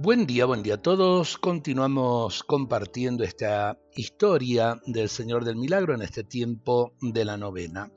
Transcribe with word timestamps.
Buen 0.00 0.28
día, 0.28 0.44
buen 0.44 0.62
día 0.62 0.74
a 0.74 0.80
todos. 0.80 1.38
Continuamos 1.38 2.44
compartiendo 2.44 3.24
esta 3.24 3.76
historia 3.96 4.80
del 4.86 5.08
Señor 5.08 5.44
del 5.44 5.56
Milagro 5.56 5.92
en 5.92 6.02
este 6.02 6.22
tiempo 6.22 6.92
de 7.00 7.24
la 7.24 7.36
novena. 7.36 7.90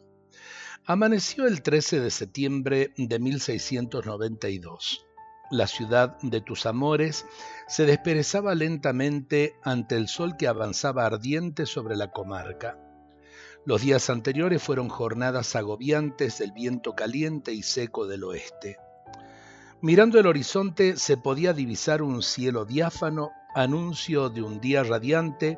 Amaneció 0.83 1.45
el 1.45 1.61
13 1.61 1.99
de 1.99 2.09
septiembre 2.09 2.91
de 2.97 3.19
1692. 3.19 5.05
La 5.51 5.67
ciudad 5.67 6.17
de 6.23 6.41
tus 6.41 6.65
amores 6.65 7.27
se 7.67 7.85
desperezaba 7.85 8.55
lentamente 8.55 9.54
ante 9.62 9.95
el 9.95 10.08
sol 10.08 10.37
que 10.37 10.47
avanzaba 10.47 11.05
ardiente 11.05 11.68
sobre 11.68 11.95
la 11.95 12.09
comarca. 12.09 12.79
Los 13.63 13.83
días 13.83 14.09
anteriores 14.09 14.63
fueron 14.63 14.90
jornadas 14.90 15.55
agobiantes 15.55 16.40
del 16.40 16.52
viento 16.52 16.95
caliente 16.95 17.54
y 17.54 17.62
seco 17.62 18.08
del 18.08 18.23
oeste. 18.23 18.77
Mirando 19.84 20.20
el 20.20 20.27
horizonte 20.27 20.95
se 20.95 21.17
podía 21.17 21.53
divisar 21.53 22.03
un 22.03 22.22
cielo 22.22 22.66
diáfano, 22.66 23.31
anuncio 23.55 24.30
de 24.30 24.44
un 24.44 24.62
día 24.62 24.84
radiante, 24.84 25.58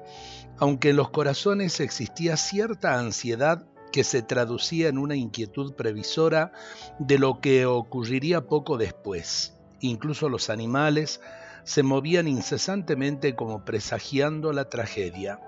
aunque 0.58 0.92
en 0.92 0.96
los 0.96 1.10
corazones 1.10 1.82
existía 1.82 2.38
cierta 2.38 2.98
ansiedad 2.98 3.66
que 3.92 4.06
se 4.06 4.22
traducía 4.22 4.88
en 4.88 4.98
una 4.98 5.18
inquietud 5.18 5.74
previsora 5.74 6.54
de 7.00 7.20
lo 7.20 7.42
que 7.42 7.66
ocurriría 7.66 8.48
poco 8.48 8.78
después. 8.78 9.58
Incluso 9.82 10.30
los 10.30 10.50
animales 10.50 11.20
se 11.66 11.84
movían 11.84 12.30
incesantemente 12.30 13.36
como 13.36 13.66
presagiando 13.66 14.54
la 14.54 14.70
tragedia. 14.70 15.42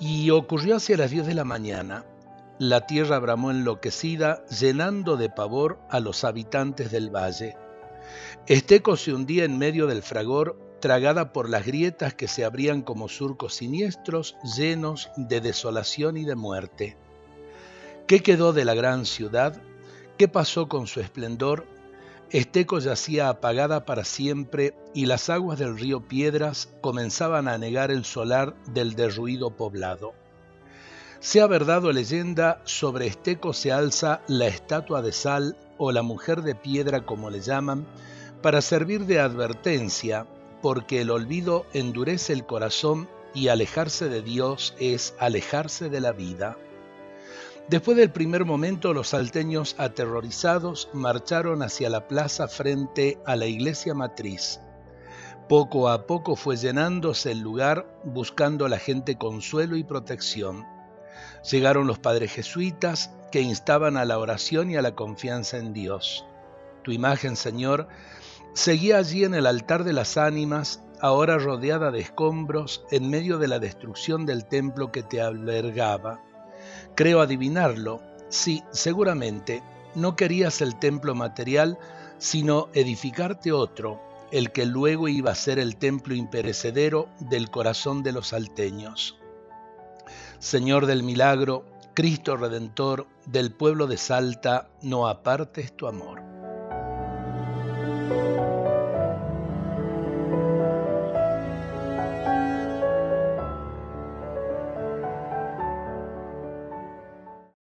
Y 0.00 0.30
ocurrió 0.30 0.76
hacia 0.76 0.96
las 0.96 1.12
diez 1.12 1.24
de 1.24 1.34
la 1.34 1.44
mañana. 1.44 2.04
La 2.58 2.86
tierra 2.86 3.18
bramó 3.18 3.50
enloquecida, 3.50 4.42
llenando 4.46 5.18
de 5.18 5.28
pavor 5.28 5.78
a 5.90 6.00
los 6.00 6.24
habitantes 6.24 6.90
del 6.90 7.14
valle. 7.14 7.54
Esteco 8.46 8.96
se 8.96 9.12
hundía 9.12 9.44
en 9.44 9.58
medio 9.58 9.86
del 9.86 10.02
fragor, 10.02 10.58
tragada 10.80 11.34
por 11.34 11.50
las 11.50 11.66
grietas 11.66 12.14
que 12.14 12.28
se 12.28 12.46
abrían 12.46 12.80
como 12.80 13.08
surcos 13.08 13.56
siniestros, 13.56 14.36
llenos 14.56 15.10
de 15.18 15.42
desolación 15.42 16.16
y 16.16 16.24
de 16.24 16.34
muerte. 16.34 16.96
¿Qué 18.06 18.22
quedó 18.22 18.54
de 18.54 18.64
la 18.64 18.74
gran 18.74 19.04
ciudad? 19.04 19.60
¿Qué 20.16 20.26
pasó 20.26 20.66
con 20.66 20.86
su 20.86 21.00
esplendor? 21.00 21.66
Esteco 22.30 22.78
yacía 22.78 23.28
apagada 23.28 23.84
para 23.84 24.04
siempre 24.04 24.74
y 24.94 25.04
las 25.04 25.28
aguas 25.28 25.58
del 25.58 25.78
río 25.78 26.08
Piedras 26.08 26.70
comenzaban 26.80 27.48
a 27.48 27.52
anegar 27.52 27.90
el 27.90 28.06
solar 28.06 28.54
del 28.72 28.94
derruido 28.94 29.50
poblado. 29.50 30.14
Sea 31.20 31.46
verdad 31.46 31.84
o 31.84 31.92
leyenda, 31.92 32.60
sobre 32.64 33.06
Esteco 33.06 33.52
se 33.52 33.72
alza 33.72 34.20
la 34.28 34.46
estatua 34.46 35.02
de 35.02 35.12
sal 35.12 35.56
o 35.78 35.90
la 35.92 36.02
mujer 36.02 36.42
de 36.42 36.54
piedra 36.54 37.04
como 37.04 37.30
le 37.30 37.40
llaman, 37.40 37.86
para 38.42 38.60
servir 38.60 39.06
de 39.06 39.20
advertencia, 39.20 40.26
porque 40.62 41.00
el 41.00 41.10
olvido 41.10 41.66
endurece 41.72 42.32
el 42.32 42.44
corazón 42.44 43.08
y 43.34 43.48
alejarse 43.48 44.08
de 44.08 44.22
Dios 44.22 44.74
es 44.78 45.14
alejarse 45.18 45.90
de 45.90 46.00
la 46.00 46.12
vida. 46.12 46.56
Después 47.68 47.96
del 47.96 48.10
primer 48.10 48.44
momento, 48.44 48.94
los 48.94 49.08
salteños 49.08 49.74
aterrorizados 49.78 50.88
marcharon 50.92 51.62
hacia 51.62 51.90
la 51.90 52.06
plaza 52.06 52.46
frente 52.46 53.18
a 53.26 53.36
la 53.36 53.46
iglesia 53.46 53.92
matriz. 53.92 54.60
Poco 55.48 55.88
a 55.88 56.06
poco 56.06 56.36
fue 56.36 56.56
llenándose 56.56 57.32
el 57.32 57.40
lugar 57.40 57.86
buscando 58.04 58.66
a 58.66 58.68
la 58.68 58.78
gente 58.78 59.16
consuelo 59.16 59.76
y 59.76 59.84
protección. 59.84 60.75
Llegaron 61.50 61.86
los 61.86 61.98
padres 61.98 62.32
jesuitas 62.32 63.10
que 63.30 63.40
instaban 63.40 63.96
a 63.96 64.04
la 64.04 64.18
oración 64.18 64.70
y 64.70 64.76
a 64.76 64.82
la 64.82 64.94
confianza 64.94 65.58
en 65.58 65.72
Dios. 65.72 66.24
Tu 66.82 66.92
imagen, 66.92 67.36
Señor, 67.36 67.88
seguía 68.54 68.98
allí 68.98 69.24
en 69.24 69.34
el 69.34 69.46
altar 69.46 69.84
de 69.84 69.92
las 69.92 70.16
ánimas, 70.16 70.82
ahora 71.00 71.38
rodeada 71.38 71.90
de 71.90 72.00
escombros, 72.00 72.84
en 72.90 73.10
medio 73.10 73.38
de 73.38 73.48
la 73.48 73.58
destrucción 73.58 74.26
del 74.26 74.46
templo 74.46 74.92
que 74.92 75.02
te 75.02 75.20
albergaba. 75.20 76.20
Creo 76.94 77.20
adivinarlo. 77.20 78.00
Sí, 78.28 78.62
seguramente, 78.70 79.62
no 79.94 80.16
querías 80.16 80.60
el 80.60 80.78
templo 80.78 81.14
material, 81.14 81.78
sino 82.18 82.68
edificarte 82.72 83.52
otro, 83.52 84.00
el 84.30 84.50
que 84.52 84.66
luego 84.66 85.08
iba 85.08 85.30
a 85.30 85.36
ser 85.36 85.58
el 85.58 85.76
templo 85.76 86.14
imperecedero 86.14 87.08
del 87.20 87.50
corazón 87.50 88.02
de 88.02 88.12
los 88.12 88.28
salteños. 88.28 89.18
Señor 90.38 90.86
del 90.86 91.02
milagro, 91.02 91.64
Cristo 91.94 92.36
Redentor, 92.36 93.06
del 93.26 93.52
pueblo 93.52 93.86
de 93.86 93.96
Salta, 93.96 94.68
no 94.82 95.08
apartes 95.08 95.76
tu 95.76 95.86
amor. 95.86 96.35